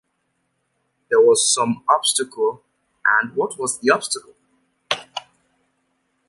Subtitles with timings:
[1.11, 2.63] There was some obstacle;
[3.05, 4.33] and what was the obstacle?